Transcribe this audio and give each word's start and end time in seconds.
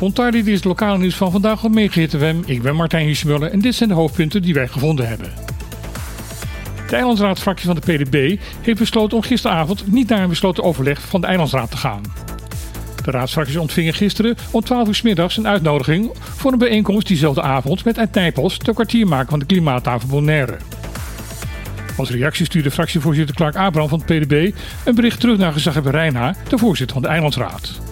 Ontardi, 0.00 0.38
dit 0.38 0.46
is 0.46 0.54
het 0.54 0.64
lokale 0.64 0.98
nieuws 0.98 1.16
van 1.16 1.30
vandaag 1.30 1.64
op 1.64 1.74
Megahit 1.74 2.14
Ik 2.46 2.62
ben 2.62 2.76
Martijn 2.76 3.06
Hirschmuller 3.06 3.50
en 3.50 3.60
dit 3.60 3.74
zijn 3.74 3.88
de 3.88 3.94
hoofdpunten 3.94 4.42
die 4.42 4.54
wij 4.54 4.68
gevonden 4.68 5.08
hebben. 5.08 5.32
De 6.88 6.96
eilandsraadfractie 6.96 7.66
van 7.66 7.74
de 7.80 7.92
PDB 7.92 8.40
heeft 8.60 8.78
besloten 8.78 9.16
om 9.16 9.22
gisteravond 9.22 9.92
niet 9.92 10.08
naar 10.08 10.22
een 10.22 10.28
besloten 10.28 10.64
overleg 10.64 11.00
van 11.00 11.20
de 11.20 11.26
eilandsraad 11.26 11.70
te 11.70 11.76
gaan. 11.76 12.02
De 13.04 13.10
raadsfracties 13.10 13.56
ontvingen 13.56 13.94
gisteren 13.94 14.36
om 14.50 14.60
12 14.60 14.88
uur 14.88 14.94
s 14.94 15.02
middags 15.02 15.36
een 15.36 15.48
uitnodiging 15.48 16.10
voor 16.20 16.52
een 16.52 16.58
bijeenkomst 16.58 17.06
diezelfde 17.06 17.42
avond 17.42 17.84
met 17.84 17.98
Ed 17.98 18.14
Nijpels, 18.14 18.58
de 18.58 18.74
kwartiermaker 18.74 19.28
van 19.28 19.38
de 19.38 19.46
klimaattafel 19.46 20.08
Bonaire. 20.08 20.56
Als 21.96 22.10
reactie 22.10 22.44
stuurde 22.44 22.70
fractievoorzitter 22.70 23.34
Clark 23.34 23.56
Abraham 23.56 23.88
van 23.88 24.02
het 24.06 24.26
PDB 24.26 24.54
een 24.84 24.94
bericht 24.94 25.20
terug 25.20 25.38
naar 25.38 25.52
gezaghebber 25.52 25.92
Reina, 25.92 26.34
de 26.48 26.58
voorzitter 26.58 26.94
van 26.94 27.02
de 27.02 27.08
Eilandsraad. 27.08 27.87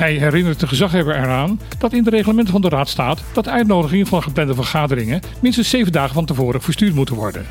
Hij 0.00 0.14
herinnert 0.14 0.60
de 0.60 0.66
gezaghebber 0.66 1.16
eraan 1.16 1.60
dat 1.78 1.92
in 1.92 2.04
de 2.04 2.10
reglementen 2.10 2.52
van 2.52 2.60
de 2.60 2.68
Raad 2.68 2.88
staat 2.88 3.22
dat 3.32 3.48
uitnodigingen 3.48 4.06
van 4.06 4.22
geplande 4.22 4.54
vergaderingen 4.54 5.20
minstens 5.40 5.70
zeven 5.70 5.92
dagen 5.92 6.14
van 6.14 6.24
tevoren 6.24 6.62
verstuurd 6.62 6.94
moeten 6.94 7.14
worden. 7.14 7.46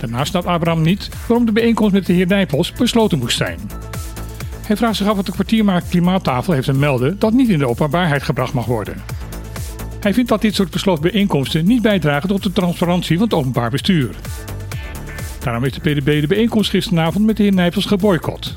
Daarnaast 0.00 0.30
snapt 0.30 0.46
Abraham 0.46 0.82
niet 0.82 1.08
waarom 1.26 1.46
de 1.46 1.52
bijeenkomst 1.52 1.92
met 1.92 2.06
de 2.06 2.12
heer 2.12 2.26
Nijpels 2.26 2.72
besloten 2.72 3.18
moest 3.18 3.36
zijn. 3.36 3.58
Hij 4.66 4.76
vraagt 4.76 4.96
zich 4.96 5.08
af 5.08 5.16
wat 5.16 5.26
de 5.26 5.32
kwartiermaker 5.32 5.88
klimaattafel 5.88 6.52
heeft 6.52 6.66
te 6.66 6.72
melden 6.72 7.18
dat 7.18 7.32
niet 7.32 7.48
in 7.48 7.58
de 7.58 7.68
openbaarheid 7.68 8.22
gebracht 8.22 8.52
mag 8.52 8.66
worden. 8.66 9.02
Hij 10.00 10.14
vindt 10.14 10.28
dat 10.28 10.40
dit 10.40 10.54
soort 10.54 10.70
besloten 10.70 11.02
bijeenkomsten 11.02 11.66
niet 11.66 11.82
bijdragen 11.82 12.28
tot 12.28 12.42
de 12.42 12.52
transparantie 12.52 13.16
van 13.16 13.24
het 13.24 13.34
openbaar 13.34 13.70
bestuur. 13.70 14.14
Daarom 15.40 15.62
heeft 15.62 15.84
de 15.84 15.90
PDB 15.90 16.20
de 16.20 16.26
bijeenkomst 16.26 16.70
gisteravond 16.70 17.26
met 17.26 17.36
de 17.36 17.42
heer 17.42 17.54
Nijpels 17.54 17.86
geboycott. 17.86 18.54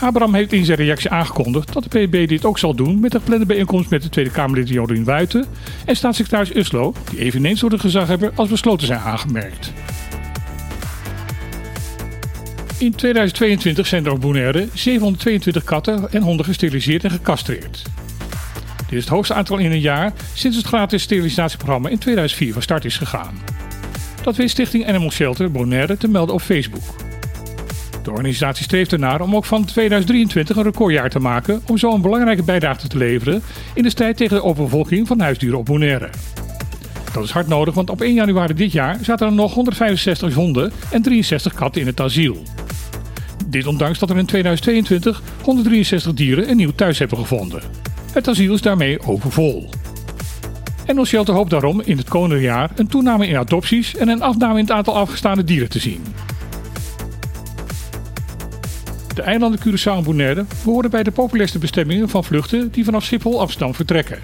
Abraham 0.00 0.34
heeft 0.34 0.52
in 0.52 0.64
zijn 0.64 0.78
reactie 0.78 1.10
aangekondigd 1.10 1.72
dat 1.72 1.82
de 1.82 1.88
PDB 1.88 2.28
dit 2.28 2.44
ook 2.44 2.58
zal 2.58 2.74
doen 2.74 3.00
met 3.00 3.12
de 3.12 3.18
geplande 3.18 3.46
bijeenkomst 3.46 3.90
met 3.90 4.02
de 4.02 4.08
Tweede 4.08 4.30
Kamerlid 4.30 4.68
Jodien 4.68 5.04
Wuiten 5.04 5.46
en 5.84 5.96
staatssecretaris 5.96 6.54
Uslo, 6.54 6.94
die 7.10 7.18
eveneens 7.18 7.60
door 7.60 7.70
de 7.70 7.78
gezaghebber 7.78 8.32
als 8.34 8.48
besloten 8.48 8.86
zijn 8.86 9.00
aangemerkt. 9.00 9.72
In 12.78 12.94
2022 12.94 13.86
zijn 13.86 14.06
er 14.06 14.12
op 14.12 14.20
Bonaire 14.20 14.68
722 14.74 15.64
katten 15.64 16.12
en 16.12 16.22
honden 16.22 16.46
gesteriliseerd 16.46 17.04
en 17.04 17.10
gecastreerd. 17.10 17.82
Dit 18.76 18.98
is 18.98 19.04
het 19.04 19.08
hoogste 19.08 19.34
aantal 19.34 19.58
in 19.58 19.72
een 19.72 19.80
jaar 19.80 20.12
sinds 20.34 20.56
het 20.56 20.66
gratis 20.66 21.02
sterilisatieprogramma 21.02 21.88
in 21.88 21.98
2004 21.98 22.52
van 22.52 22.62
start 22.62 22.84
is 22.84 22.96
gegaan. 22.96 23.38
Dat 24.22 24.36
weet 24.36 24.50
Stichting 24.50 24.88
Animal 24.88 25.10
Shelter 25.10 25.50
Bonaire 25.50 25.96
te 25.96 26.08
melden 26.08 26.34
op 26.34 26.40
Facebook. 26.40 27.09
De 28.10 28.16
organisatie 28.16 28.64
streeft 28.64 28.92
ernaar 28.92 29.20
om 29.20 29.36
ook 29.36 29.44
van 29.44 29.64
2023 29.64 30.56
een 30.56 30.62
recordjaar 30.62 31.10
te 31.10 31.18
maken 31.18 31.62
om 31.66 31.78
zo 31.78 31.94
een 31.94 32.00
belangrijke 32.00 32.42
bijdrage 32.42 32.88
te 32.88 32.96
leveren 32.96 33.42
in 33.74 33.82
de 33.82 33.90
strijd 33.90 34.16
tegen 34.16 34.36
de 34.36 34.42
overbevolking 34.42 35.06
van 35.06 35.20
huisdieren 35.20 35.58
op 35.58 35.64
Bonaire. 35.64 36.08
Dat 37.12 37.24
is 37.24 37.30
hard 37.30 37.46
nodig, 37.46 37.74
want 37.74 37.90
op 37.90 38.00
1 38.00 38.14
januari 38.14 38.54
dit 38.54 38.72
jaar 38.72 38.98
zaten 39.02 39.26
er 39.26 39.32
nog 39.32 39.54
165 39.54 40.34
honden 40.34 40.72
en 40.90 41.02
63 41.02 41.54
katten 41.54 41.80
in 41.80 41.86
het 41.86 42.00
asiel. 42.00 42.42
Dit 43.46 43.66
ondanks 43.66 43.98
dat 43.98 44.10
er 44.10 44.18
in 44.18 44.26
2022 44.26 45.22
163 45.42 46.14
dieren 46.14 46.50
een 46.50 46.56
nieuw 46.56 46.72
thuis 46.74 46.98
hebben 46.98 47.18
gevonden. 47.18 47.62
Het 48.12 48.28
asiel 48.28 48.54
is 48.54 48.62
daarmee 48.62 49.00
overvol. 49.06 49.68
En 50.86 51.06
Shelter 51.06 51.34
hoopt 51.34 51.50
daarom 51.50 51.80
in 51.84 51.96
het 51.96 52.08
komende 52.08 52.40
jaar 52.40 52.70
een 52.76 52.88
toename 52.88 53.26
in 53.26 53.36
adopties 53.36 53.96
en 53.96 54.08
een 54.08 54.22
afname 54.22 54.54
in 54.54 54.64
het 54.64 54.72
aantal 54.72 54.96
afgestaande 54.96 55.44
dieren 55.44 55.68
te 55.68 55.78
zien. 55.78 56.04
De 59.20 59.26
eilanden 59.26 59.60
Curaçao 59.60 59.96
en 59.96 60.02
Bonaire 60.02 60.44
behoren 60.64 60.90
bij 60.90 61.02
de 61.02 61.10
populairste 61.10 61.58
bestemmingen 61.58 62.08
van 62.08 62.24
vluchten 62.24 62.70
die 62.70 62.84
vanaf 62.84 63.04
Schiphol 63.04 63.40
Amsterdam 63.40 63.74
vertrekken. 63.74 64.18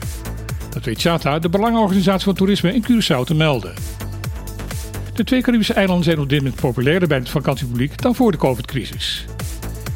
Dat 0.70 0.84
weet 0.84 1.00
Chata, 1.00 1.38
de 1.38 1.48
Belangenorganisatie 1.48 2.24
van 2.24 2.34
Toerisme 2.34 2.74
in 2.74 2.84
Curaçao, 2.84 3.24
te 3.24 3.34
melden. 3.34 3.74
De 5.14 5.24
twee 5.24 5.42
Caribische 5.42 5.72
eilanden 5.72 6.04
zijn 6.04 6.18
op 6.18 6.28
dit 6.28 6.42
moment 6.42 6.60
populairder 6.60 7.08
bij 7.08 7.18
het 7.18 7.28
vakantiepubliek 7.28 8.02
dan 8.02 8.14
voor 8.14 8.32
de 8.32 8.38
COVID-crisis. 8.38 9.24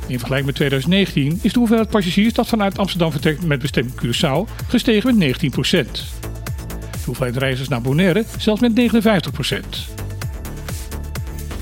In 0.06 0.18
vergelijking 0.18 0.46
met 0.46 0.54
2019 0.54 1.38
is 1.42 1.52
de 1.52 1.58
hoeveelheid 1.58 1.90
passagiers 1.90 2.32
dat 2.32 2.48
vanuit 2.48 2.78
Amsterdam 2.78 3.10
vertrekt 3.10 3.46
met 3.46 3.60
bestemming 3.60 3.94
Curaçao 3.94 4.66
gestegen 4.68 5.18
met 5.18 5.36
19%. 5.36 5.46
De 5.50 7.06
hoeveelheid 7.06 7.36
reizigers 7.36 7.68
naar 7.68 7.82
Bonaire 7.82 8.24
zelfs 8.38 8.60
met 8.60 8.72
59%. 8.72 8.76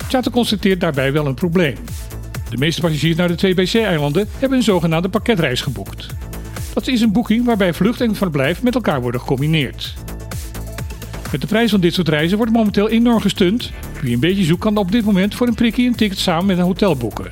Chata 0.08 0.30
constateert 0.30 0.80
daarbij 0.80 1.12
wel 1.12 1.26
een 1.26 1.34
probleem. 1.34 1.76
De 2.50 2.56
meeste 2.56 2.80
passagiers 2.80 3.16
naar 3.16 3.28
de 3.28 3.34
twee 3.34 3.54
BC-eilanden 3.54 4.28
hebben 4.38 4.58
een 4.58 4.64
zogenaamde 4.64 5.08
pakketreis 5.08 5.60
geboekt. 5.60 6.06
Dat 6.74 6.86
is 6.86 7.00
een 7.00 7.12
boeking 7.12 7.44
waarbij 7.44 7.74
vlucht 7.74 8.00
en 8.00 8.14
verblijf 8.14 8.62
met 8.62 8.74
elkaar 8.74 9.00
worden 9.00 9.20
gecombineerd. 9.20 9.94
Met 11.32 11.40
de 11.40 11.46
prijs 11.46 11.70
van 11.70 11.80
dit 11.80 11.94
soort 11.94 12.08
reizen 12.08 12.36
wordt 12.36 12.52
momenteel 12.52 12.88
enorm 12.88 13.20
gestund. 13.20 13.72
Wie 14.02 14.14
een 14.14 14.20
beetje 14.20 14.44
zoekt 14.44 14.60
kan 14.60 14.76
op 14.76 14.92
dit 14.92 15.04
moment 15.04 15.34
voor 15.34 15.46
een 15.46 15.54
prikkie 15.54 15.86
een 15.86 15.94
ticket 15.94 16.18
samen 16.18 16.46
met 16.46 16.58
een 16.58 16.64
hotel 16.64 16.96
boeken. 16.96 17.30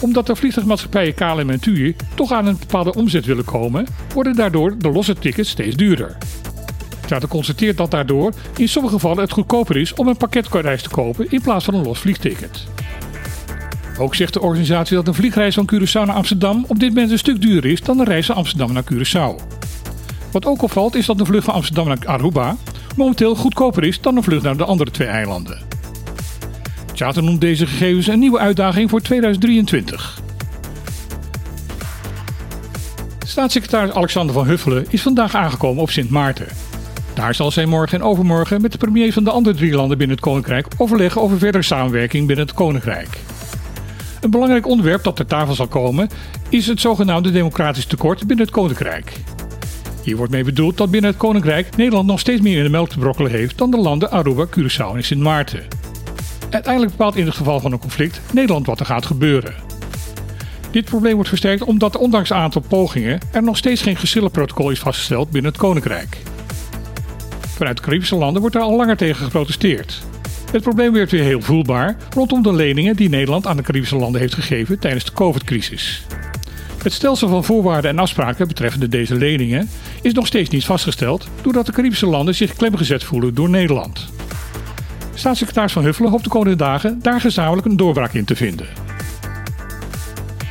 Omdat 0.00 0.26
de 0.26 0.36
vliegtuigmaatschappijen 0.36 1.14
KLM 1.14 1.50
en 1.50 1.60
TUI 1.60 1.96
toch 2.14 2.32
aan 2.32 2.46
een 2.46 2.58
bepaalde 2.58 2.94
omzet 2.94 3.24
willen 3.24 3.44
komen, 3.44 3.86
worden 4.14 4.36
daardoor 4.36 4.78
de 4.78 4.90
losse 4.90 5.14
tickets 5.14 5.50
steeds 5.50 5.76
duurder. 5.76 6.16
Tata 7.06 7.26
constateert 7.26 7.76
dat 7.76 7.90
daardoor 7.90 8.32
in 8.56 8.68
sommige 8.68 8.94
gevallen 8.94 9.22
het 9.22 9.32
goedkoper 9.32 9.76
is 9.76 9.94
om 9.94 10.08
een 10.08 10.16
pakketreis 10.16 10.82
te 10.82 10.88
kopen 10.88 11.30
in 11.30 11.40
plaats 11.40 11.64
van 11.64 11.74
een 11.74 11.84
los 11.84 11.98
vliegticket. 11.98 12.66
Ook 13.98 14.14
zegt 14.14 14.32
de 14.32 14.40
organisatie 14.40 14.96
dat 14.96 15.08
een 15.08 15.14
vliegreis 15.14 15.54
van 15.54 15.70
Curaçao 15.74 16.06
naar 16.06 16.16
Amsterdam 16.16 16.64
op 16.68 16.78
dit 16.78 16.88
moment 16.88 17.10
een 17.10 17.18
stuk 17.18 17.40
duurder 17.40 17.70
is 17.70 17.80
dan 17.80 17.98
een 17.98 18.04
reis 18.04 18.26
van 18.26 18.34
Amsterdam 18.34 18.72
naar 18.72 18.84
Curaçao. 18.92 19.42
Wat 20.30 20.46
ook 20.46 20.62
opvalt 20.62 20.94
is 20.94 21.06
dat 21.06 21.18
de 21.18 21.24
vlucht 21.24 21.44
van 21.44 21.54
Amsterdam 21.54 21.86
naar 21.86 21.98
Aruba 22.04 22.56
momenteel 22.96 23.34
goedkoper 23.34 23.84
is 23.84 24.00
dan 24.00 24.16
een 24.16 24.22
vlucht 24.22 24.42
naar 24.42 24.56
de 24.56 24.64
andere 24.64 24.90
twee 24.90 25.08
eilanden. 25.08 25.58
Charter 26.94 27.22
noemt 27.22 27.40
deze 27.40 27.66
gegevens 27.66 28.06
een 28.06 28.18
nieuwe 28.18 28.38
uitdaging 28.38 28.90
voor 28.90 29.00
2023. 29.00 30.20
Staatssecretaris 33.26 33.94
Alexander 33.94 34.34
van 34.34 34.46
Huffelen 34.46 34.86
is 34.88 35.02
vandaag 35.02 35.34
aangekomen 35.34 35.82
op 35.82 35.90
Sint 35.90 36.10
Maarten. 36.10 36.46
Daar 37.14 37.34
zal 37.34 37.50
zij 37.50 37.66
morgen 37.66 37.98
en 37.98 38.04
overmorgen 38.04 38.60
met 38.60 38.72
de 38.72 38.78
premiers 38.78 39.14
van 39.14 39.24
de 39.24 39.30
andere 39.30 39.56
drie 39.56 39.72
landen 39.72 39.98
binnen 39.98 40.16
het 40.16 40.24
Koninkrijk 40.24 40.66
overleggen 40.76 41.20
over 41.20 41.38
verdere 41.38 41.62
samenwerking 41.62 42.26
binnen 42.26 42.46
het 42.46 42.54
Koninkrijk. 42.54 43.18
Een 44.20 44.30
belangrijk 44.30 44.66
onderwerp 44.66 45.02
dat 45.04 45.16
ter 45.16 45.26
tafel 45.26 45.54
zal 45.54 45.66
komen 45.66 46.08
is 46.48 46.66
het 46.66 46.80
zogenaamde 46.80 47.30
democratisch 47.30 47.86
tekort 47.86 48.26
binnen 48.26 48.46
het 48.46 48.54
Koninkrijk. 48.54 49.12
Hier 50.02 50.16
wordt 50.16 50.32
mee 50.32 50.44
bedoeld 50.44 50.76
dat 50.76 50.90
binnen 50.90 51.10
het 51.10 51.18
Koninkrijk 51.18 51.76
Nederland 51.76 52.06
nog 52.06 52.20
steeds 52.20 52.40
meer 52.40 52.56
in 52.56 52.62
de 52.62 52.70
melk 52.70 52.88
te 52.88 52.98
brokkelen 52.98 53.30
heeft 53.30 53.58
dan 53.58 53.70
de 53.70 53.76
landen 53.76 54.10
Aruba, 54.10 54.46
Curaçao 54.46 54.94
en 54.94 55.04
Sint 55.04 55.20
Maarten. 55.20 55.66
Uiteindelijk 56.50 56.96
bepaalt 56.96 57.16
in 57.16 57.26
het 57.26 57.34
geval 57.34 57.60
van 57.60 57.72
een 57.72 57.78
conflict 57.78 58.20
Nederland 58.32 58.66
wat 58.66 58.80
er 58.80 58.86
gaat 58.86 59.06
gebeuren. 59.06 59.54
Dit 60.70 60.84
probleem 60.84 61.14
wordt 61.14 61.28
versterkt 61.28 61.62
omdat 61.62 61.96
ondanks 61.96 62.30
een 62.30 62.36
aantal 62.36 62.62
pogingen 62.68 63.20
er 63.32 63.42
nog 63.42 63.56
steeds 63.56 63.82
geen 63.82 63.96
geschillenprotocol 63.96 64.70
is 64.70 64.78
vastgesteld 64.78 65.30
binnen 65.30 65.50
het 65.50 65.60
Koninkrijk. 65.60 66.16
Vanuit 67.40 67.76
de 67.76 67.82
Caribische 67.82 68.16
landen 68.16 68.40
wordt 68.40 68.56
er 68.56 68.62
al 68.62 68.76
langer 68.76 68.96
tegen 68.96 69.24
geprotesteerd. 69.24 70.02
Het 70.50 70.62
probleem 70.62 70.92
werd 70.92 71.10
weer 71.10 71.22
heel 71.22 71.40
voelbaar 71.40 71.96
rondom 72.14 72.42
de 72.42 72.52
leningen 72.52 72.96
die 72.96 73.08
Nederland 73.08 73.46
aan 73.46 73.56
de 73.56 73.62
Caribische 73.62 73.96
landen 73.96 74.20
heeft 74.20 74.34
gegeven 74.34 74.78
tijdens 74.78 75.04
de 75.04 75.12
COVID-crisis. 75.12 76.06
Het 76.82 76.92
stelsel 76.92 77.28
van 77.28 77.44
voorwaarden 77.44 77.90
en 77.90 77.98
afspraken 77.98 78.48
betreffende 78.48 78.88
deze 78.88 79.14
leningen 79.14 79.68
is 80.02 80.12
nog 80.12 80.26
steeds 80.26 80.50
niet 80.50 80.64
vastgesteld 80.64 81.28
doordat 81.42 81.66
de 81.66 81.72
Caribische 81.72 82.06
landen 82.06 82.34
zich 82.34 82.54
klemgezet 82.54 83.04
voelen 83.04 83.34
door 83.34 83.50
Nederland. 83.50 84.06
Staatssecretaris 85.14 85.72
Van 85.72 85.84
Huffelen 85.84 86.10
hoopt 86.10 86.24
de 86.24 86.30
komende 86.30 86.56
dagen 86.56 86.98
daar 87.02 87.20
gezamenlijk 87.20 87.66
een 87.66 87.76
doorbraak 87.76 88.12
in 88.12 88.24
te 88.24 88.36
vinden. 88.36 88.66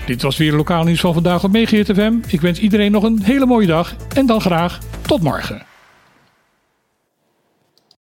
Dit 0.06 0.22
was 0.22 0.38
weer 0.38 0.54
lokaal 0.54 0.84
nieuws 0.84 1.00
van 1.00 1.14
vandaag 1.14 1.44
op 1.44 1.52
Megahit 1.52 1.92
FM. 1.94 2.14
Ik 2.28 2.42
wens 2.42 2.60
iedereen 2.60 2.92
nog 2.92 3.04
een 3.04 3.22
hele 3.24 3.46
mooie 3.46 3.68
dag 3.68 3.96
en 4.14 4.26
dan 4.26 4.42
graag 4.42 4.80
tot 5.02 5.22
morgen. 5.22 5.77